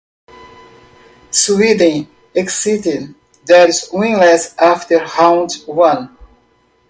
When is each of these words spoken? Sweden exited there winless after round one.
Sweden 1.29 2.07
exited 2.35 3.13
there 3.45 3.67
winless 3.67 4.57
after 4.57 4.97
round 5.19 5.51
one. 5.67 6.17